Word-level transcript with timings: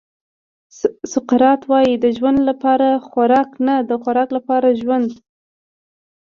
سقراط 1.11 1.61
وایي 1.69 1.93
د 1.99 2.05
ژوند 2.17 2.39
لپاره 2.49 2.87
خوراک 3.07 3.49
نه 3.67 3.75
د 3.89 3.91
خوراک 4.03 4.29
لپاره 4.37 4.67
ژوند. 4.81 5.09